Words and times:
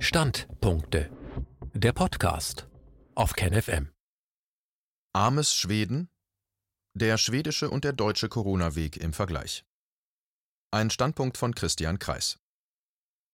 Standpunkte. 0.00 1.10
Der 1.74 1.92
Podcast 1.92 2.68
auf 3.16 3.32
KenFM. 3.32 3.90
Armes 5.12 5.52
Schweden? 5.52 6.08
Der 6.94 7.18
schwedische 7.18 7.68
und 7.68 7.82
der 7.82 7.92
deutsche 7.92 8.28
Corona-Weg 8.28 8.96
im 8.98 9.12
Vergleich. 9.12 9.64
Ein 10.70 10.90
Standpunkt 10.90 11.36
von 11.36 11.52
Christian 11.52 11.98
Kreis. 11.98 12.38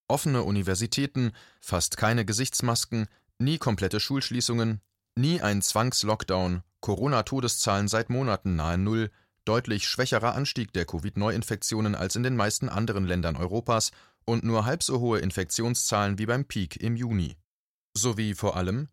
Offene 0.08 0.42
Universitäten, 0.42 1.32
fast 1.60 1.98
keine 1.98 2.24
Gesichtsmasken, 2.24 3.08
nie 3.38 3.58
komplette 3.58 4.00
Schulschließungen, 4.00 4.80
nie 5.16 5.42
ein 5.42 5.60
Zwangslockdown, 5.60 6.62
Corona-Todeszahlen 6.80 7.88
seit 7.88 8.08
Monaten 8.08 8.56
nahe 8.56 8.78
Null, 8.78 9.10
deutlich 9.44 9.86
schwächerer 9.86 10.34
Anstieg 10.34 10.72
der 10.72 10.86
Covid-Neuinfektionen 10.86 11.94
als 11.94 12.16
in 12.16 12.22
den 12.22 12.36
meisten 12.36 12.70
anderen 12.70 13.04
Ländern 13.04 13.36
Europas 13.36 13.92
und 14.24 14.44
nur 14.44 14.64
halb 14.64 14.82
so 14.82 15.00
hohe 15.00 15.18
Infektionszahlen 15.20 16.18
wie 16.18 16.26
beim 16.26 16.44
Peak 16.44 16.76
im 16.76 16.96
Juni. 16.96 17.36
Sowie 17.94 18.34
vor 18.34 18.56
allem 18.56 18.88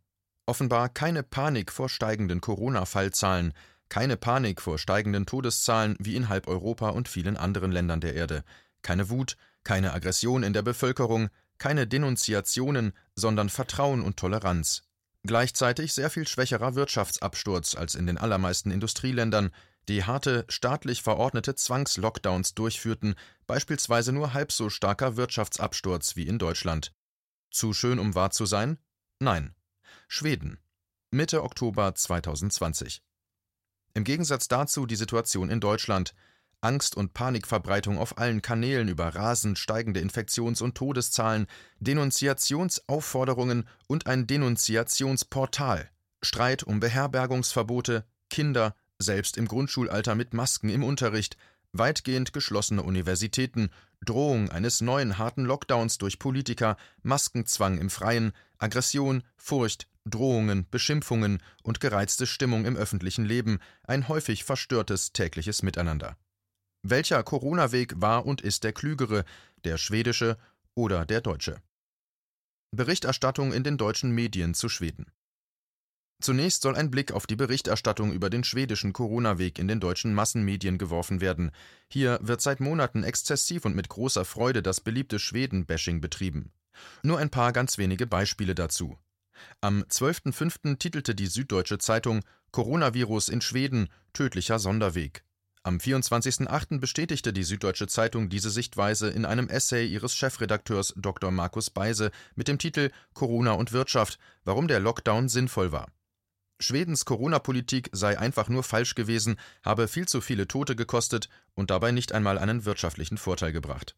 offenbar 0.46 0.90
keine 0.90 1.24
Panik 1.24 1.72
vor 1.72 1.88
steigenden 1.88 2.42
Corona-Fallzahlen, 2.42 3.54
keine 3.90 4.18
Panik 4.18 4.62
vor 4.62 4.78
steigenden 4.78 5.26
Todeszahlen 5.26 5.96
wie 6.00 6.16
in 6.16 6.30
halb 6.30 6.48
Europa 6.48 6.90
und 6.90 7.08
vielen 7.08 7.38
anderen 7.38 7.72
Ländern 7.72 8.02
der 8.02 8.16
Erde, 8.16 8.44
keine 8.82 9.10
Wut, 9.10 9.38
keine 9.64 9.94
Aggression 9.94 10.44
in 10.44 10.54
der 10.54 10.62
Bevölkerung, 10.62 11.30
keine 11.58 11.88
Denunziationen, 11.88 12.94
sondern 13.16 13.50
Vertrauen 13.50 14.02
und 14.02 14.18
Toleranz. 14.18 14.84
Gleichzeitig 15.24 15.94
sehr 15.94 16.10
viel 16.10 16.28
schwächerer 16.28 16.76
Wirtschaftsabsturz 16.76 17.76
als 17.76 17.94
in 17.94 18.08
den 18.08 18.18
allermeisten 18.18 18.72
Industrieländern, 18.72 19.52
die 19.90 20.04
harte, 20.04 20.46
staatlich 20.48 21.02
verordnete 21.02 21.56
Zwangslockdowns 21.56 22.54
durchführten, 22.54 23.16
beispielsweise 23.48 24.12
nur 24.12 24.34
halb 24.34 24.52
so 24.52 24.70
starker 24.70 25.18
Wirtschaftsabsturz 25.18 26.16
wie 26.16 26.28
in 26.28 26.40
Deutschland. 26.40 26.94
Zu 27.50 27.74
schön, 27.74 28.00
um 28.00 28.16
wahr 28.16 28.32
zu 28.32 28.46
sein? 28.46 28.78
Nein. 29.20 29.56
Schweden. 30.08 30.60
Mitte 31.12 31.44
Oktober 31.44 31.94
2020. 31.94 33.02
Im 33.94 34.04
Gegensatz 34.04 34.48
dazu 34.48 34.86
die 34.86 34.96
Situation 34.96 35.50
in 35.50 35.60
Deutschland. 35.60 36.14
Angst- 36.62 36.96
und 36.96 37.14
Panikverbreitung 37.14 37.98
auf 37.98 38.20
allen 38.20 38.42
Kanälen 38.42 38.88
über 38.88 39.08
rasend 39.16 39.58
steigende 39.58 40.00
Infektions- 40.00 40.62
und 40.62 40.76
Todeszahlen, 40.76 41.48
Denunziationsaufforderungen 41.80 43.68
und 43.88 44.06
ein 44.06 44.28
Denunziationsportal, 44.28 45.90
Streit 46.22 46.64
um 46.64 46.80
Beherbergungsverbote, 46.80 48.06
Kinder, 48.30 48.76
selbst 49.02 49.38
im 49.38 49.48
Grundschulalter 49.48 50.16
mit 50.16 50.34
Masken 50.34 50.70
im 50.70 50.84
Unterricht, 50.84 51.38
weitgehend 51.74 52.34
geschlossene 52.34 52.84
Universitäten, 52.84 53.70
Drohung 54.04 54.50
eines 54.50 54.82
neuen 54.82 55.18
harten 55.18 55.46
Lockdowns 55.46 55.98
durch 55.98 56.20
Politiker, 56.20 56.78
Maskenzwang 57.02 57.78
im 57.78 57.90
Freien, 57.90 58.34
Aggression, 58.58 59.24
Furcht, 59.38 59.88
Drohungen, 60.06 60.68
Beschimpfungen 60.70 61.42
und 61.64 61.80
gereizte 61.80 62.26
Stimmung 62.26 62.66
im 62.66 62.76
öffentlichen 62.76 63.26
Leben, 63.26 63.60
ein 63.84 64.08
häufig 64.08 64.44
verstörtes 64.44 65.14
tägliches 65.14 65.62
Miteinander. 65.64 66.18
Welcher 66.84 67.22
Corona-Weg 67.24 67.94
war 67.98 68.26
und 68.26 68.42
ist 68.42 68.64
der 68.64 68.74
klügere, 68.74 69.24
der 69.64 69.78
schwedische 69.78 70.38
oder 70.74 71.06
der 71.06 71.22
deutsche? 71.22 71.62
Berichterstattung 72.72 73.54
in 73.54 73.64
den 73.64 73.78
deutschen 73.78 74.12
Medien 74.12 74.54
zu 74.54 74.70
Schweden. 74.70 75.12
Zunächst 76.22 76.62
soll 76.62 76.76
ein 76.76 76.92
Blick 76.92 77.12
auf 77.12 77.26
die 77.26 77.36
Berichterstattung 77.36 78.14
über 78.14 78.30
den 78.30 78.44
schwedischen 78.44 78.94
Corona-Weg 78.94 79.58
in 79.58 79.68
den 79.68 79.80
deutschen 79.80 80.14
Massenmedien 80.14 80.78
geworfen 80.78 81.20
werden. 81.20 81.52
Hier 81.90 82.20
wird 82.22 82.42
seit 82.42 82.60
Monaten 82.60 83.04
exzessiv 83.04 83.66
und 83.66 83.76
mit 83.76 83.90
großer 83.90 84.24
Freude 84.24 84.62
das 84.62 84.82
beliebte 84.82 85.18
Schweden-Bashing 85.18 86.00
betrieben. 86.00 86.52
Nur 87.02 87.18
ein 87.18 87.32
paar 87.32 87.52
ganz 87.54 87.78
wenige 87.80 88.06
Beispiele 88.06 88.54
dazu. 88.54 88.98
Am 89.62 89.82
12.05. 89.84 90.78
titelte 90.78 91.16
die 91.16 91.26
Süddeutsche 91.26 91.80
Zeitung 91.80 92.22
Coronavirus 92.52 93.30
in 93.30 93.42
Schweden, 93.42 93.90
tödlicher 94.14 94.60
Sonderweg. 94.60 95.24
Am 95.64 95.78
24.08. 95.78 96.80
bestätigte 96.80 97.34
die 97.34 97.44
Süddeutsche 97.44 97.88
Zeitung 97.88 98.30
diese 98.30 98.50
Sichtweise 98.50 99.10
in 99.10 99.26
einem 99.26 99.48
Essay 99.48 99.86
ihres 99.88 100.16
Chefredakteurs 100.16 100.94
Dr. 100.98 101.32
Markus 101.32 101.70
Beise 101.70 102.12
mit 102.36 102.48
dem 102.48 102.58
Titel 102.60 102.92
Corona 103.14 103.54
und 103.54 103.72
Wirtschaft, 103.72 104.20
warum 104.44 104.68
der 104.68 104.80
Lockdown 104.80 105.30
sinnvoll 105.30 105.72
war. 105.72 105.88
Schwedens 106.62 107.06
Corona-Politik 107.06 107.90
sei 107.92 108.20
einfach 108.20 108.48
nur 108.48 108.64
falsch 108.64 108.94
gewesen, 108.96 109.38
habe 109.64 109.88
viel 109.88 110.08
zu 110.08 110.22
viele 110.22 110.48
Tote 110.48 110.76
gekostet 110.76 111.28
und 111.56 111.72
dabei 111.72 111.92
nicht 111.92 112.12
einmal 112.12 112.38
einen 112.38 112.66
wirtschaftlichen 112.66 113.18
Vorteil 113.18 113.52
gebracht. 113.52 113.96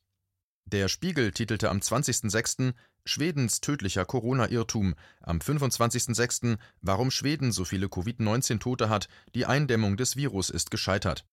Der 0.66 0.88
Spiegel 0.88 1.32
titelte 1.34 1.70
am 1.70 1.80
20.06. 1.80 2.74
Schwedens 3.06 3.60
tödlicher 3.60 4.06
Corona-Irrtum, 4.06 4.96
am 5.20 5.40
25.06. 5.40 6.58
Warum 6.82 7.12
Schweden 7.12 7.52
so 7.52 7.66
viele 7.66 7.90
Covid-19-Tote 7.90 8.88
hat, 8.88 9.10
die 9.36 9.46
Eindämmung 9.46 9.98
des 9.98 10.16
Virus 10.16 10.50
ist 10.50 10.72
gescheitert. 10.72 11.26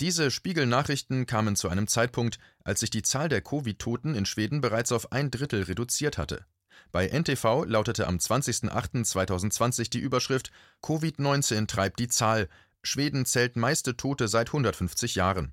Diese 0.00 0.30
Spiegel-Nachrichten 0.30 1.26
kamen 1.26 1.56
zu 1.56 1.68
einem 1.68 1.88
Zeitpunkt, 1.88 2.38
als 2.62 2.80
sich 2.80 2.90
die 2.90 3.02
Zahl 3.02 3.28
der 3.28 3.42
Covid-Toten 3.42 4.14
in 4.14 4.24
Schweden 4.24 4.60
bereits 4.60 4.92
auf 4.92 5.10
ein 5.10 5.32
Drittel 5.32 5.64
reduziert 5.64 6.16
hatte. 6.16 6.46
Bei 6.92 7.06
NTV 7.08 7.64
lautete 7.66 8.06
am 8.06 8.16
20.08.2020 8.16 9.90
die 9.90 9.98
Überschrift 9.98 10.50
Covid-19 10.82 11.66
treibt 11.66 11.98
die 11.98 12.08
Zahl. 12.08 12.48
Schweden 12.82 13.26
zählt 13.26 13.56
meiste 13.56 13.96
Tote 13.96 14.28
seit 14.28 14.48
150 14.48 15.14
Jahren. 15.14 15.52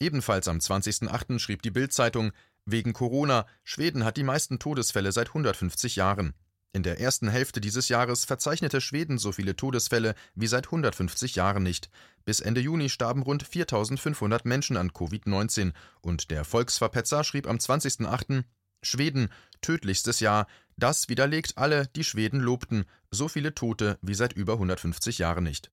Ebenfalls 0.00 0.48
am 0.48 0.58
20.08. 0.58 1.38
schrieb 1.38 1.62
die 1.62 1.70
Bild-Zeitung 1.70 2.32
Wegen 2.64 2.92
Corona, 2.92 3.46
Schweden 3.64 4.04
hat 4.04 4.16
die 4.16 4.22
meisten 4.22 4.58
Todesfälle 4.58 5.12
seit 5.12 5.28
150 5.28 5.96
Jahren. 5.96 6.34
In 6.72 6.82
der 6.82 7.00
ersten 7.00 7.28
Hälfte 7.28 7.60
dieses 7.60 7.88
Jahres 7.88 8.24
verzeichnete 8.24 8.80
Schweden 8.80 9.18
so 9.18 9.32
viele 9.32 9.56
Todesfälle 9.56 10.14
wie 10.34 10.46
seit 10.46 10.66
150 10.66 11.34
Jahren 11.34 11.62
nicht. 11.62 11.90
Bis 12.24 12.40
Ende 12.40 12.60
Juni 12.60 12.90
starben 12.90 13.22
rund 13.22 13.42
4500 13.42 14.44
Menschen 14.44 14.76
an 14.76 14.90
Covid-19 14.90 15.72
und 16.02 16.30
der 16.30 16.44
Volksverpetzer 16.44 17.24
schrieb 17.24 17.48
am 17.48 17.56
20.08. 17.56 18.44
Schweden, 18.82 19.30
tödlichstes 19.60 20.20
Jahr, 20.20 20.46
das 20.76 21.08
widerlegt 21.08 21.58
alle, 21.58 21.88
die 21.96 22.04
Schweden 22.04 22.40
lobten, 22.40 22.84
so 23.10 23.28
viele 23.28 23.54
Tote 23.54 23.98
wie 24.02 24.14
seit 24.14 24.32
über 24.32 24.54
150 24.54 25.18
Jahren 25.18 25.44
nicht. 25.44 25.70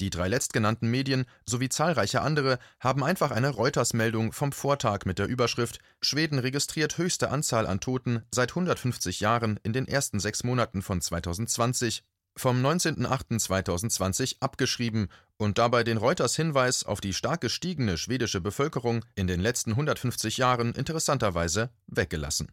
Die 0.00 0.08
drei 0.08 0.28
letztgenannten 0.28 0.90
Medien 0.90 1.26
sowie 1.44 1.68
zahlreiche 1.68 2.22
andere 2.22 2.58
haben 2.80 3.04
einfach 3.04 3.32
eine 3.32 3.50
Reuters-Meldung 3.50 4.32
vom 4.32 4.50
Vortag 4.50 5.04
mit 5.04 5.18
der 5.18 5.26
Überschrift 5.26 5.78
Schweden 6.00 6.38
registriert 6.38 6.96
höchste 6.96 7.30
Anzahl 7.30 7.66
an 7.66 7.80
Toten 7.80 8.22
seit 8.30 8.52
150 8.52 9.20
Jahren 9.20 9.60
in 9.62 9.74
den 9.74 9.86
ersten 9.86 10.18
sechs 10.18 10.42
Monaten 10.42 10.80
von 10.80 11.02
2020 11.02 12.02
vom 12.40 12.64
19.08.2020 12.64 14.36
abgeschrieben 14.40 15.08
und 15.36 15.58
dabei 15.58 15.84
den 15.84 15.98
Reuters 15.98 16.34
Hinweis 16.34 16.84
auf 16.84 17.00
die 17.00 17.14
stark 17.14 17.40
gestiegene 17.40 17.96
schwedische 17.96 18.40
Bevölkerung 18.40 19.04
in 19.14 19.26
den 19.26 19.40
letzten 19.40 19.72
150 19.72 20.38
Jahren 20.38 20.74
interessanterweise 20.74 21.70
weggelassen. 21.86 22.50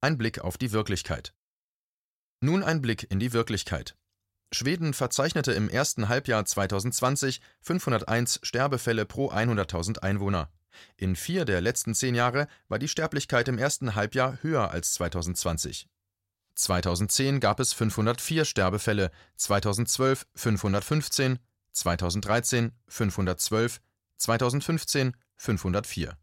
Ein 0.00 0.18
Blick 0.18 0.40
auf 0.40 0.58
die 0.58 0.72
Wirklichkeit. 0.72 1.32
Nun 2.40 2.62
ein 2.62 2.82
Blick 2.82 3.06
in 3.10 3.20
die 3.20 3.32
Wirklichkeit. 3.32 3.96
Schweden 4.52 4.92
verzeichnete 4.92 5.52
im 5.52 5.68
ersten 5.68 6.08
Halbjahr 6.08 6.44
2020 6.44 7.40
501 7.62 8.40
Sterbefälle 8.42 9.06
pro 9.06 9.30
100.000 9.30 10.00
Einwohner. 10.00 10.52
In 10.96 11.16
vier 11.16 11.44
der 11.44 11.60
letzten 11.60 11.94
zehn 11.94 12.14
Jahre 12.14 12.48
war 12.68 12.78
die 12.78 12.88
Sterblichkeit 12.88 13.48
im 13.48 13.58
ersten 13.58 13.94
Halbjahr 13.94 14.42
höher 14.42 14.70
als 14.70 14.94
2020. 14.94 15.88
2010 16.54 17.40
gab 17.40 17.60
es 17.60 17.72
504 17.72 18.44
Sterbefälle, 18.44 19.10
2012 19.36 20.26
515, 20.34 21.38
2013 21.72 22.72
512, 22.88 23.80
2015 24.18 25.16
504. 25.36 26.16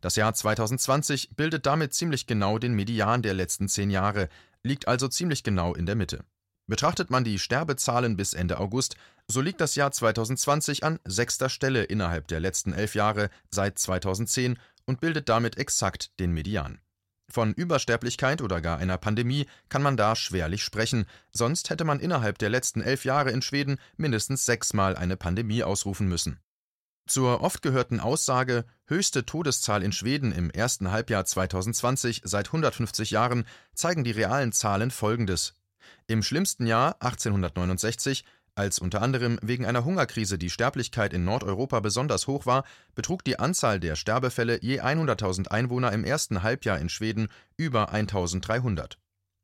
Das 0.00 0.16
Jahr 0.16 0.34
2020 0.34 1.36
bildet 1.36 1.66
damit 1.66 1.94
ziemlich 1.94 2.26
genau 2.26 2.58
den 2.58 2.74
Median 2.74 3.22
der 3.22 3.34
letzten 3.34 3.68
zehn 3.68 3.90
Jahre, 3.90 4.28
liegt 4.62 4.88
also 4.88 5.08
ziemlich 5.08 5.42
genau 5.42 5.74
in 5.74 5.86
der 5.86 5.94
Mitte. 5.94 6.24
Betrachtet 6.66 7.10
man 7.10 7.22
die 7.22 7.38
Sterbezahlen 7.38 8.16
bis 8.16 8.34
Ende 8.34 8.58
August, 8.58 8.96
so 9.28 9.40
liegt 9.40 9.60
das 9.60 9.76
Jahr 9.76 9.92
2020 9.92 10.82
an 10.82 10.98
sechster 11.04 11.48
Stelle 11.48 11.84
innerhalb 11.84 12.26
der 12.28 12.40
letzten 12.40 12.72
elf 12.72 12.94
Jahre 12.94 13.30
seit 13.50 13.78
2010 13.78 14.58
und 14.84 15.00
bildet 15.00 15.28
damit 15.28 15.58
exakt 15.58 16.18
den 16.18 16.32
Median. 16.32 16.80
Von 17.28 17.52
Übersterblichkeit 17.54 18.40
oder 18.40 18.60
gar 18.60 18.78
einer 18.78 18.98
Pandemie 18.98 19.46
kann 19.68 19.82
man 19.82 19.96
da 19.96 20.14
schwerlich 20.14 20.62
sprechen, 20.62 21.06
sonst 21.32 21.70
hätte 21.70 21.84
man 21.84 22.00
innerhalb 22.00 22.38
der 22.38 22.50
letzten 22.50 22.80
elf 22.80 23.04
Jahre 23.04 23.30
in 23.30 23.42
Schweden 23.42 23.78
mindestens 23.96 24.44
sechsmal 24.46 24.96
eine 24.96 25.16
Pandemie 25.16 25.64
ausrufen 25.64 26.08
müssen. 26.08 26.38
Zur 27.06 27.42
oft 27.42 27.62
gehörten 27.62 28.00
Aussage 28.00 28.64
höchste 28.86 29.24
Todeszahl 29.24 29.82
in 29.82 29.92
Schweden 29.92 30.32
im 30.32 30.50
ersten 30.50 30.90
Halbjahr 30.90 31.24
2020 31.24 32.22
seit 32.24 32.46
150 32.48 33.12
Jahren 33.12 33.46
zeigen 33.74 34.02
die 34.02 34.10
realen 34.10 34.52
Zahlen 34.52 34.90
folgendes. 34.90 35.54
Im 36.08 36.22
schlimmsten 36.22 36.66
Jahr 36.66 36.96
1869 37.00 38.24
Als 38.58 38.78
unter 38.78 39.02
anderem 39.02 39.38
wegen 39.42 39.66
einer 39.66 39.84
Hungerkrise 39.84 40.38
die 40.38 40.48
Sterblichkeit 40.48 41.12
in 41.12 41.24
Nordeuropa 41.24 41.80
besonders 41.80 42.26
hoch 42.26 42.46
war, 42.46 42.64
betrug 42.94 43.22
die 43.22 43.38
Anzahl 43.38 43.78
der 43.78 43.96
Sterbefälle 43.96 44.58
je 44.62 44.80
100.000 44.80 45.48
Einwohner 45.48 45.92
im 45.92 46.04
ersten 46.04 46.42
Halbjahr 46.42 46.78
in 46.78 46.88
Schweden 46.88 47.28
über 47.58 47.92
1.300. 47.92 48.96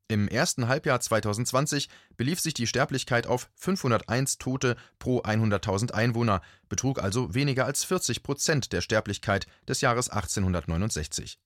Im 0.08 0.28
ersten 0.28 0.66
Halbjahr 0.66 0.98
2020 0.98 1.90
belief 2.16 2.40
sich 2.40 2.54
die 2.54 2.66
Sterblichkeit 2.66 3.26
auf 3.26 3.50
501 3.56 4.38
Tote 4.38 4.76
pro 4.98 5.20
100.000 5.20 5.92
Einwohner, 5.92 6.40
betrug 6.70 7.02
also 7.02 7.34
weniger 7.34 7.66
als 7.66 7.84
40 7.84 8.22
Prozent 8.22 8.72
der 8.72 8.80
Sterblichkeit 8.80 9.46
des 9.68 9.82
Jahres 9.82 10.08
1869. 10.08 11.38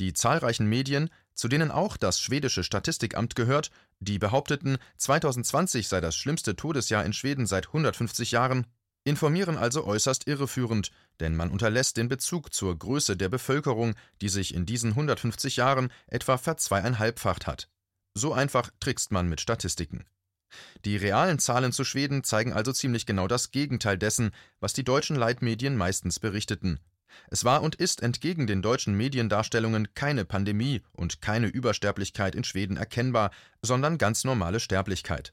Die 0.00 0.14
zahlreichen 0.14 0.66
Medien, 0.66 1.10
zu 1.34 1.48
denen 1.48 1.70
auch 1.70 1.96
das 1.96 2.20
schwedische 2.20 2.64
Statistikamt 2.64 3.34
gehört, 3.34 3.70
die 4.00 4.18
behaupteten, 4.18 4.78
2020 4.98 5.88
sei 5.88 6.00
das 6.00 6.16
schlimmste 6.16 6.56
Todesjahr 6.56 7.04
in 7.04 7.12
Schweden 7.12 7.46
seit 7.46 7.68
150 7.68 8.32
Jahren, 8.32 8.66
informieren 9.04 9.56
also 9.56 9.84
äußerst 9.84 10.26
irreführend, 10.26 10.90
denn 11.20 11.34
man 11.34 11.50
unterlässt 11.50 11.96
den 11.96 12.08
Bezug 12.08 12.52
zur 12.52 12.78
Größe 12.78 13.16
der 13.16 13.28
Bevölkerung, 13.28 13.94
die 14.20 14.28
sich 14.28 14.54
in 14.54 14.66
diesen 14.66 14.90
150 14.90 15.56
Jahren 15.56 15.90
etwa 16.06 16.38
verzweieinhalbfacht 16.38 17.46
hat. 17.46 17.68
So 18.14 18.32
einfach 18.32 18.70
trickst 18.80 19.10
man 19.10 19.28
mit 19.28 19.40
Statistiken. 19.40 20.04
Die 20.84 20.96
realen 20.96 21.38
Zahlen 21.38 21.72
zu 21.72 21.84
Schweden 21.84 22.24
zeigen 22.24 22.52
also 22.52 22.72
ziemlich 22.72 23.06
genau 23.06 23.26
das 23.26 23.50
Gegenteil 23.52 23.96
dessen, 23.96 24.32
was 24.60 24.74
die 24.74 24.84
deutschen 24.84 25.16
Leitmedien 25.16 25.76
meistens 25.76 26.20
berichteten, 26.20 26.78
es 27.28 27.44
war 27.44 27.62
und 27.62 27.74
ist 27.74 28.02
entgegen 28.02 28.46
den 28.46 28.62
deutschen 28.62 28.94
Mediendarstellungen 28.96 29.94
keine 29.94 30.24
Pandemie 30.24 30.82
und 30.92 31.20
keine 31.20 31.46
Übersterblichkeit 31.46 32.34
in 32.34 32.44
Schweden 32.44 32.76
erkennbar, 32.76 33.30
sondern 33.62 33.98
ganz 33.98 34.24
normale 34.24 34.60
Sterblichkeit. 34.60 35.32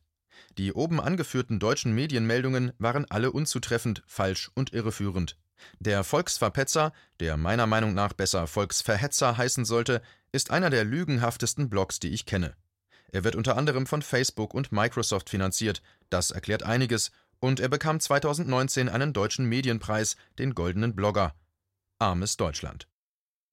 Die 0.58 0.74
oben 0.74 1.00
angeführten 1.00 1.60
deutschen 1.60 1.94
Medienmeldungen 1.94 2.72
waren 2.78 3.06
alle 3.10 3.32
unzutreffend, 3.32 4.04
falsch 4.08 4.52
und 4.56 4.74
irreführend. 4.74 5.38
Der 5.80 6.04
Volksverpetzer, 6.04 6.94
der 7.20 7.38
meiner 7.38 7.68
Meinung 7.68 7.94
nach 7.94 8.14
besser 8.14 8.48
Volksverhetzer 8.48 9.38
heißen 9.38 9.66
sollte, 9.66 10.02
ist 10.32 10.52
einer 10.52 10.70
der 10.70 10.86
lügenhaftesten 10.86 11.70
Blogs, 11.70 12.00
die 12.00 12.10
ich 12.10 12.26
kenne. 12.26 12.56
Er 13.12 13.24
wird 13.24 13.36
unter 13.36 13.58
anderem 13.58 13.88
von 13.88 14.02
Facebook 14.02 14.54
und 14.54 14.72
Microsoft 14.72 15.30
finanziert, 15.30 15.82
das 16.10 16.32
erklärt 16.32 16.64
einiges, 16.64 17.12
und 17.40 17.60
er 17.60 17.70
bekam 17.70 18.00
2019 18.00 18.90
einen 18.90 19.14
deutschen 19.14 19.46
Medienpreis, 19.46 20.16
den 20.38 20.54
Goldenen 20.54 20.96
Blogger. 20.96 21.34
Armes 22.02 22.38
Deutschland. 22.38 22.88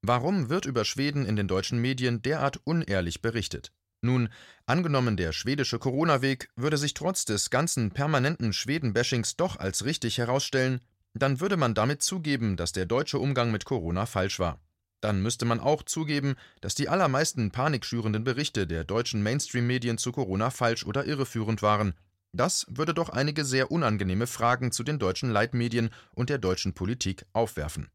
Warum 0.03 0.49
wird 0.49 0.67
über 0.67 0.85
Schweden 0.85 1.27
in 1.27 1.35
den 1.35 1.49
deutschen 1.49 1.81
Medien 1.81 2.23
derart 2.23 2.61
unehrlich 2.63 3.21
berichtet? 3.21 3.73
Nun, 4.03 4.29
angenommen 4.67 5.17
der 5.17 5.33
schwedische 5.33 5.81
Corona-Weg 5.81 6.49
würde 6.55 6.77
sich 6.77 6.95
trotz 6.95 7.25
des 7.25 7.51
ganzen 7.51 7.91
permanenten 7.91 8.53
Schweden-Bashings 8.53 9.37
doch 9.37 9.57
als 9.57 9.85
richtig 9.85 10.19
herausstellen, 10.19 10.81
dann 11.13 11.41
würde 11.41 11.57
man 11.57 11.75
damit 11.75 12.03
zugeben, 12.03 12.57
dass 12.57 12.71
der 12.71 12.87
deutsche 12.87 13.19
Umgang 13.19 13.51
mit 13.51 13.65
Corona 13.65 14.07
falsch 14.07 14.39
war. 14.39 14.61
Dann 15.01 15.23
müsste 15.23 15.45
man 15.45 15.59
auch 15.59 15.83
zugeben, 15.83 16.37
dass 16.61 16.77
die 16.77 16.89
allermeisten 16.89 17.51
panikschürenden 17.51 18.23
Berichte 18.23 18.69
der 18.69 18.85
deutschen 18.85 19.25
Mainstream-Medien 19.25 19.99
zu 19.99 20.13
Corona 20.13 20.51
falsch 20.51 20.87
oder 20.87 21.05
irreführend 21.05 21.63
waren. 21.63 21.95
Das 22.33 22.65
würde 22.69 22.95
doch 22.95 23.09
einige 23.09 23.45
sehr 23.45 23.73
unangenehme 23.73 24.29
Fragen 24.29 24.71
zu 24.71 24.85
den 24.85 25.01
deutschen 25.01 25.31
Leitmedien 25.31 25.91
und 26.15 26.31
der 26.31 26.39
deutschen 26.39 26.75
Politik 26.75 27.25
aufwerfen. 27.33 27.89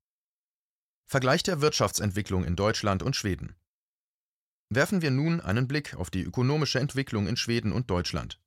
Vergleich 1.12 1.44
der 1.44 1.60
Wirtschaftsentwicklung 1.60 2.46
in 2.46 2.56
Deutschland 2.56 3.04
und 3.04 3.18
Schweden. 3.18 3.58
Werfen 4.70 5.02
wir 5.02 5.12
nun 5.12 5.42
einen 5.42 5.68
Blick 5.68 5.94
auf 5.96 6.10
die 6.10 6.24
ökonomische 6.24 6.80
Entwicklung 6.80 7.28
in 7.28 7.36
Schweden 7.36 7.74
und 7.74 7.90
Deutschland. 7.90 8.40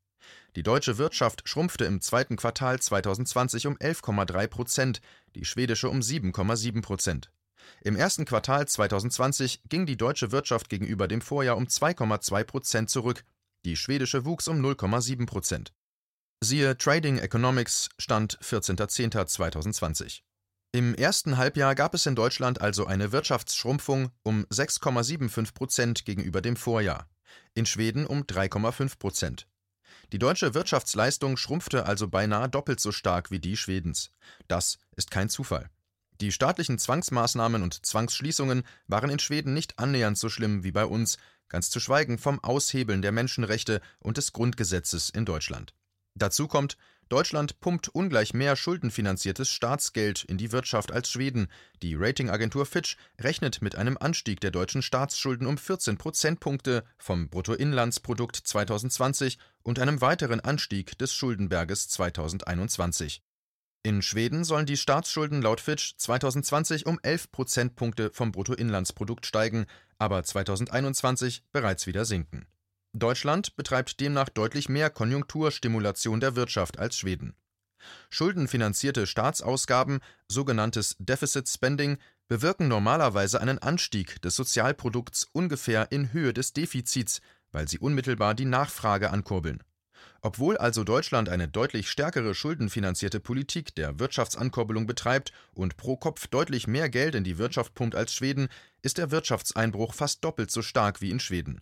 Die 0.56 0.62
deutsche 0.62 0.96
Wirtschaft 0.96 1.46
schrumpfte 1.46 1.84
im 1.84 2.00
zweiten 2.00 2.36
Quartal 2.36 2.80
2020 2.80 3.66
um 3.66 3.76
11,3 3.76 4.46
Prozent, 4.46 5.02
die 5.34 5.44
schwedische 5.44 5.90
um 5.90 6.00
7,7 6.00 6.80
Prozent. 6.80 7.30
Im 7.82 7.96
ersten 7.96 8.24
Quartal 8.24 8.66
2020 8.66 9.64
ging 9.68 9.84
die 9.84 9.98
deutsche 9.98 10.32
Wirtschaft 10.32 10.70
gegenüber 10.70 11.06
dem 11.06 11.20
Vorjahr 11.20 11.58
um 11.58 11.64
2,2 11.64 12.44
Prozent 12.44 12.88
zurück, 12.88 13.24
die 13.66 13.76
schwedische 13.76 14.24
wuchs 14.24 14.48
um 14.48 14.64
0,7 14.64 15.26
Prozent. 15.26 15.74
Siehe 16.42 16.78
Trading 16.78 17.18
Economics, 17.18 17.90
Stand 17.98 18.38
14.10.2020. 18.38 20.22
Im 20.74 20.92
ersten 20.96 21.36
Halbjahr 21.36 21.76
gab 21.76 21.94
es 21.94 22.04
in 22.04 22.16
Deutschland 22.16 22.60
also 22.60 22.84
eine 22.84 23.12
Wirtschaftsschrumpfung 23.12 24.10
um 24.24 24.44
6,75 24.46 25.54
Prozent 25.54 26.04
gegenüber 26.04 26.42
dem 26.42 26.56
Vorjahr, 26.56 27.08
in 27.54 27.64
Schweden 27.64 28.08
um 28.08 28.22
3,5 28.22 28.98
Prozent. 28.98 29.46
Die 30.12 30.18
deutsche 30.18 30.52
Wirtschaftsleistung 30.52 31.36
schrumpfte 31.36 31.86
also 31.86 32.08
beinahe 32.08 32.48
doppelt 32.48 32.80
so 32.80 32.90
stark 32.90 33.30
wie 33.30 33.38
die 33.38 33.56
Schwedens. 33.56 34.10
Das 34.48 34.80
ist 34.96 35.12
kein 35.12 35.28
Zufall. 35.28 35.70
Die 36.20 36.32
staatlichen 36.32 36.80
Zwangsmaßnahmen 36.80 37.62
und 37.62 37.86
Zwangsschließungen 37.86 38.64
waren 38.88 39.10
in 39.10 39.20
Schweden 39.20 39.54
nicht 39.54 39.78
annähernd 39.78 40.18
so 40.18 40.28
schlimm 40.28 40.64
wie 40.64 40.72
bei 40.72 40.86
uns, 40.86 41.18
ganz 41.48 41.70
zu 41.70 41.78
schweigen 41.78 42.18
vom 42.18 42.42
Aushebeln 42.42 43.00
der 43.00 43.12
Menschenrechte 43.12 43.80
und 44.00 44.16
des 44.16 44.32
Grundgesetzes 44.32 45.08
in 45.08 45.24
Deutschland. 45.24 45.72
Dazu 46.16 46.48
kommt, 46.48 46.76
Deutschland 47.08 47.60
pumpt 47.60 47.88
ungleich 47.88 48.34
mehr 48.34 48.56
schuldenfinanziertes 48.56 49.50
Staatsgeld 49.50 50.24
in 50.24 50.38
die 50.38 50.52
Wirtschaft 50.52 50.92
als 50.92 51.10
Schweden. 51.10 51.48
Die 51.82 51.94
Ratingagentur 51.94 52.66
Fitch 52.66 52.96
rechnet 53.20 53.62
mit 53.62 53.76
einem 53.76 53.98
Anstieg 53.98 54.40
der 54.40 54.50
deutschen 54.50 54.82
Staatsschulden 54.82 55.46
um 55.46 55.58
14 55.58 55.98
Prozentpunkte 55.98 56.84
vom 56.98 57.28
Bruttoinlandsprodukt 57.28 58.36
2020 58.36 59.38
und 59.62 59.78
einem 59.78 60.00
weiteren 60.00 60.40
Anstieg 60.40 60.98
des 60.98 61.14
Schuldenberges 61.14 61.88
2021. 61.88 63.22
In 63.82 64.00
Schweden 64.00 64.44
sollen 64.44 64.64
die 64.64 64.78
Staatsschulden 64.78 65.42
laut 65.42 65.60
Fitch 65.60 65.96
2020 65.98 66.86
um 66.86 66.98
11 67.02 67.30
Prozentpunkte 67.30 68.10
vom 68.14 68.32
Bruttoinlandsprodukt 68.32 69.26
steigen, 69.26 69.66
aber 69.98 70.24
2021 70.24 71.42
bereits 71.52 71.86
wieder 71.86 72.06
sinken. 72.06 72.46
Deutschland 72.96 73.56
betreibt 73.56 73.98
demnach 73.98 74.28
deutlich 74.28 74.68
mehr 74.68 74.88
Konjunkturstimulation 74.88 76.20
der 76.20 76.36
Wirtschaft 76.36 76.78
als 76.78 76.96
Schweden. 76.96 77.34
Schuldenfinanzierte 78.08 79.08
Staatsausgaben, 79.08 79.98
sogenanntes 80.28 80.94
Deficit 81.00 81.48
Spending, 81.48 81.98
bewirken 82.28 82.68
normalerweise 82.68 83.40
einen 83.40 83.58
Anstieg 83.58 84.22
des 84.22 84.36
Sozialprodukts 84.36 85.28
ungefähr 85.32 85.90
in 85.90 86.12
Höhe 86.12 86.32
des 86.32 86.52
Defizits, 86.52 87.20
weil 87.50 87.68
sie 87.68 87.80
unmittelbar 87.80 88.34
die 88.34 88.44
Nachfrage 88.44 89.10
ankurbeln. 89.10 89.62
Obwohl 90.20 90.56
also 90.56 90.84
Deutschland 90.84 91.28
eine 91.28 91.48
deutlich 91.48 91.90
stärkere 91.90 92.34
schuldenfinanzierte 92.34 93.18
Politik 93.18 93.74
der 93.74 93.98
Wirtschaftsankurbelung 93.98 94.86
betreibt 94.86 95.32
und 95.52 95.76
pro 95.76 95.96
Kopf 95.96 96.28
deutlich 96.28 96.68
mehr 96.68 96.88
Geld 96.88 97.16
in 97.16 97.24
die 97.24 97.38
Wirtschaft 97.38 97.74
pumpt 97.74 97.96
als 97.96 98.14
Schweden, 98.14 98.48
ist 98.82 98.98
der 98.98 99.10
Wirtschaftseinbruch 99.10 99.94
fast 99.94 100.24
doppelt 100.24 100.52
so 100.52 100.62
stark 100.62 101.00
wie 101.00 101.10
in 101.10 101.20
Schweden. 101.20 101.60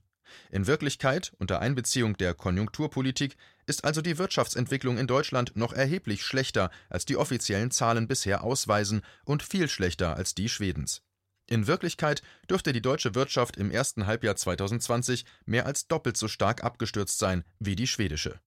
In 0.50 0.66
Wirklichkeit, 0.66 1.32
unter 1.38 1.60
Einbeziehung 1.60 2.16
der 2.16 2.34
Konjunkturpolitik, 2.34 3.36
ist 3.66 3.84
also 3.84 4.00
die 4.02 4.18
Wirtschaftsentwicklung 4.18 4.98
in 4.98 5.06
Deutschland 5.06 5.56
noch 5.56 5.72
erheblich 5.72 6.24
schlechter, 6.24 6.70
als 6.88 7.04
die 7.04 7.16
offiziellen 7.16 7.70
Zahlen 7.70 8.08
bisher 8.08 8.44
ausweisen, 8.44 9.02
und 9.24 9.42
viel 9.42 9.68
schlechter 9.68 10.16
als 10.16 10.34
die 10.34 10.48
Schwedens. 10.48 11.02
In 11.46 11.66
Wirklichkeit 11.66 12.22
dürfte 12.48 12.72
die 12.72 12.82
deutsche 12.82 13.14
Wirtschaft 13.14 13.56
im 13.56 13.70
ersten 13.70 14.06
Halbjahr 14.06 14.36
2020 14.36 15.24
mehr 15.44 15.66
als 15.66 15.86
doppelt 15.86 16.16
so 16.16 16.28
stark 16.28 16.64
abgestürzt 16.64 17.18
sein 17.18 17.44
wie 17.58 17.76
die 17.76 17.86
schwedische. 17.86 18.40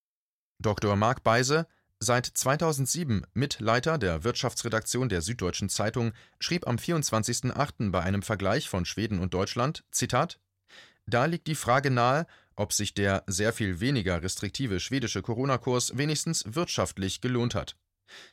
Dr. 0.60 0.95
Mark 0.95 1.24
Beise, 1.24 1.67
seit 2.00 2.25
2007 2.25 3.25
Mitleiter 3.33 3.98
der 3.98 4.24
Wirtschaftsredaktion 4.24 5.10
der 5.10 5.21
Süddeutschen 5.21 5.69
Zeitung, 5.69 6.13
schrieb 6.39 6.67
am 6.67 6.77
24.08. 6.77 7.91
bei 7.91 8.01
einem 8.01 8.21
Vergleich 8.21 8.69
von 8.69 8.86
Schweden 8.86 9.19
und 9.19 9.33
Deutschland: 9.33 9.83
Zitat 9.91 10.39
da 11.07 11.25
liegt 11.25 11.47
die 11.47 11.55
Frage 11.55 11.91
nahe, 11.91 12.25
ob 12.55 12.74
sich 12.74 12.93
der 12.93 13.24
sehr 13.27 13.53
viel 13.53 13.79
weniger 13.79 14.21
restriktive 14.24 14.79
schwedische 14.79 15.21
Corona-Kurs 15.21 15.97
wenigstens 15.97 16.43
wirtschaftlich 16.47 17.21
gelohnt 17.21 17.55
hat. 17.55 17.75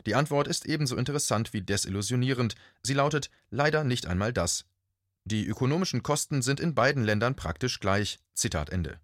Die 0.06 0.14
Antwort 0.14 0.48
ist 0.48 0.66
ebenso 0.66 0.96
interessant 0.96 1.52
wie 1.52 1.62
desillusionierend. 1.62 2.54
Sie 2.82 2.94
lautet 2.94 3.30
leider 3.50 3.84
nicht 3.84 4.06
einmal 4.06 4.32
das. 4.32 4.64
Die 5.24 5.46
ökonomischen 5.46 6.02
Kosten 6.02 6.42
sind 6.42 6.60
in 6.60 6.74
beiden 6.74 7.04
Ländern 7.04 7.36
praktisch 7.36 7.80
gleich. 7.80 8.18
Zitat 8.34 8.70
Ende. 8.70 9.00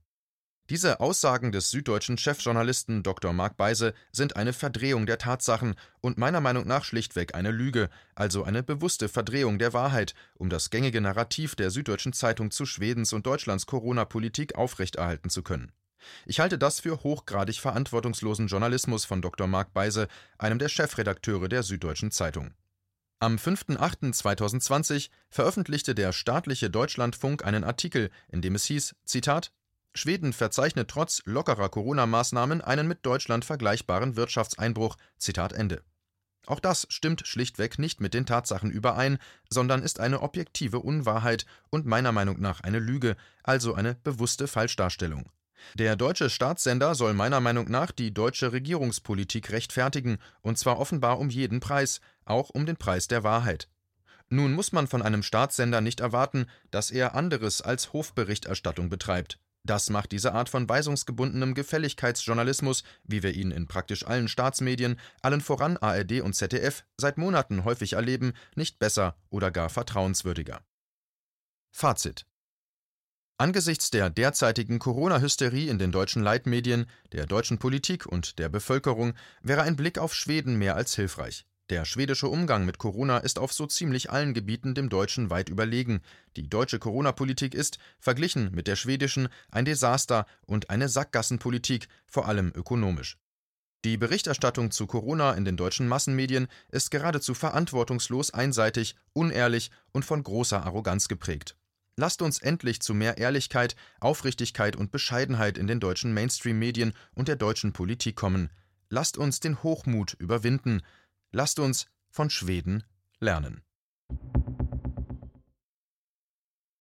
Diese 0.71 1.01
Aussagen 1.01 1.51
des 1.51 1.71
süddeutschen 1.71 2.19
Chefjournalisten 2.19 3.03
Dr. 3.03 3.33
Mark 3.33 3.57
Beise 3.57 3.95
sind 4.13 4.37
eine 4.37 4.53
Verdrehung 4.53 5.07
der 5.07 5.17
Tatsachen 5.17 5.77
und 6.03 6.19
meiner 6.19 6.43
Meinung 6.43 6.67
nach 6.67 6.85
schlichtweg 6.85 7.35
eine 7.35 7.51
Lüge, 7.51 7.89
also 8.15 8.45
eine 8.45 8.63
bewusste 8.63 9.09
Verdrehung 9.09 9.59
der 9.59 9.73
Wahrheit, 9.73 10.15
um 10.35 10.51
das 10.51 10.69
gängige 10.69 11.01
Narrativ 11.01 11.57
der 11.57 11.71
Süddeutschen 11.71 12.13
Zeitung 12.13 12.51
zu 12.51 12.67
Schwedens 12.67 13.15
und 13.15 13.27
Deutschlands 13.27 13.65
Corona-Politik 13.65 14.57
aufrechterhalten 14.57 15.31
zu 15.31 15.43
können. 15.43 15.73
Ich 16.27 16.39
halte 16.39 16.59
das 16.59 16.81
für 16.81 17.03
hochgradig 17.03 17.61
verantwortungslosen 17.61 18.47
Journalismus 18.47 19.07
von 19.07 19.23
Dr. 19.23 19.47
Mark 19.47 19.73
Beise, 19.73 20.07
einem 20.37 20.59
der 20.59 20.69
Chefredakteure 20.69 21.49
der 21.49 21.63
Süddeutschen 21.63 22.11
Zeitung. 22.11 22.53
Am 23.21 23.37
5.8.2020 23.37 25.09
veröffentlichte 25.31 25.95
der 25.95 26.13
staatliche 26.13 26.69
Deutschlandfunk 26.69 27.45
einen 27.45 27.65
Artikel, 27.65 28.11
in 28.29 28.43
dem 28.43 28.55
es 28.55 28.67
hieß: 28.67 28.95
Zitat 29.05 29.51
Schweden 29.95 30.33
verzeichnet 30.33 30.89
trotz 30.89 31.23
lockerer 31.25 31.69
Corona-Maßnahmen 31.69 32.61
einen 32.61 32.87
mit 32.87 33.05
Deutschland 33.05 33.45
vergleichbaren 33.45 34.17
Wirtschaftseinbruch. 34.17 34.97
Zitat 35.19 35.53
Ende. 35.53 35.83
Auch 36.47 36.61
das 36.61 36.87
stimmt 36.89 37.27
schlichtweg 37.27 37.79
nicht 37.79 38.01
mit 38.01 38.15
den 38.15 38.25
Tatsachen 38.25 38.71
überein, 38.71 39.19
sondern 39.51 39.83
ist 39.83 40.01
eine 40.01 40.23
objektive 40.23 40.81
Unwahrheit 40.81 41.45
und 41.69 41.85
meiner 41.85 42.13
Meinung 42.13 42.41
nach 42.41 42.61
eine 42.61 42.79
Lüge, 42.79 43.17
also 43.43 43.75
eine 43.75 43.97
bewusste 43.97 44.49
Falschdarstellung. 44.49 45.31
Der 45.75 45.97
deutsche 45.97 46.31
Staatssender 46.31 46.95
soll 46.95 47.13
meiner 47.13 47.41
Meinung 47.41 47.71
nach 47.71 47.91
die 47.91 48.15
deutsche 48.15 48.53
Regierungspolitik 48.53 49.51
rechtfertigen, 49.51 50.19
und 50.41 50.57
zwar 50.57 50.79
offenbar 50.79 51.19
um 51.19 51.29
jeden 51.29 51.61
Preis, 51.61 52.01
auch 52.25 52.51
um 52.51 52.65
den 52.65 52.77
Preis 52.77 53.09
der 53.09 53.25
Wahrheit. 53.25 53.69
Nun 54.31 54.53
muss 54.53 54.73
man 54.73 54.87
von 54.87 55.03
einem 55.03 55.23
Staatssender 55.23 55.81
nicht 55.81 56.01
erwarten, 56.01 56.47
dass 56.71 56.91
er 56.91 57.15
anderes 57.15 57.61
als 57.61 57.93
Hofberichterstattung 57.93 58.89
betreibt. 58.89 59.39
Das 59.65 59.91
macht 59.91 60.13
diese 60.13 60.33
Art 60.33 60.49
von 60.49 60.69
weisungsgebundenem 60.69 61.55
Gefälligkeitsjournalismus, 61.55 62.85
wie 63.05 63.23
wir 63.23 63.35
ihn 63.35 63.51
in 63.51 63.67
praktisch 63.67 64.07
allen 64.07 64.29
Staatsmedien, 64.29 64.99
allen 65.21 65.41
voran 65.41 65.77
ARD 65.77 66.21
und 66.21 66.35
ZDF, 66.35 66.85
seit 66.97 67.19
Monaten 67.19 67.65
häufig 67.65 67.95
erleben, 67.95 68.33
nicht 68.55 68.79
besser 68.79 69.17
oder 69.31 69.51
gar 69.51 69.69
vertrauenswürdiger. 69.69 70.63
Fazit 71.71 72.25
Angesichts 73.41 73.91
der 73.91 74.11
derzeitigen 74.11 74.81
Corona-Hysterie 74.81 75.69
in 75.69 75.79
den 75.79 75.93
deutschen 75.93 76.23
Leitmedien, 76.23 76.87
der 77.13 77.27
deutschen 77.27 77.59
Politik 77.59 78.05
und 78.05 78.41
der 78.41 78.49
Bevölkerung 78.49 79.15
wäre 79.43 79.63
ein 79.63 79.77
Blick 79.77 79.99
auf 79.99 80.13
Schweden 80.13 80.57
mehr 80.57 80.75
als 80.75 80.97
hilfreich. 80.97 81.47
Der 81.71 81.85
schwedische 81.85 82.29
Umgang 82.29 82.65
mit 82.65 82.79
Corona 82.79 83.19
ist 83.19 83.39
auf 83.39 83.53
so 83.53 83.67
ziemlich 83.67 84.11
allen 84.11 84.33
Gebieten 84.33 84.75
dem 84.75 84.89
deutschen 84.89 85.29
weit 85.29 85.51
überlegen. 85.51 86.01
Die 86.37 86.49
deutsche 86.49 86.79
Corona-Politik 86.79 87.55
ist, 87.55 87.79
verglichen 87.99 88.51
mit 88.55 88.67
der 88.67 88.77
schwedischen, 88.77 89.29
ein 89.51 89.67
Desaster 89.67 90.25
und 90.47 90.71
eine 90.71 90.89
Sackgassenpolitik, 90.89 91.89
vor 92.07 92.27
allem 92.27 92.53
ökonomisch. 92.55 93.19
Die 93.85 93.99
Berichterstattung 93.99 94.71
zu 94.71 94.87
Corona 94.87 95.35
in 95.35 95.45
den 95.45 95.59
deutschen 95.59 95.89
Massenmedien 95.89 96.49
ist 96.71 96.91
geradezu 96.91 97.35
verantwortungslos 97.35 98.33
einseitig, 98.33 98.97
unehrlich 99.13 99.71
und 99.93 100.07
von 100.07 100.23
großer 100.23 100.65
Arroganz 100.65 101.07
geprägt. 101.07 101.55
Lasst 101.97 102.23
uns 102.23 102.39
endlich 102.41 102.81
zu 102.81 102.95
mehr 102.95 103.19
Ehrlichkeit, 103.19 103.77
Aufrichtigkeit 104.01 104.75
und 104.75 104.91
Bescheidenheit 104.91 105.59
in 105.59 105.67
den 105.67 105.81
deutschen 105.81 106.15
Mainstream-Medien 106.15 106.95
und 107.15 107.29
der 107.29 107.37
deutschen 107.37 107.73
Politik 107.73 108.17
kommen. 108.17 108.51
Lasst 108.89 109.19
uns 109.19 109.39
den 109.39 109.63
Hochmut 109.63 110.15
überwinden. 110.15 110.83
Lasst 111.31 111.59
uns 111.59 111.87
von 112.09 112.31
Schweden 112.31 112.85
lernen. 113.21 113.63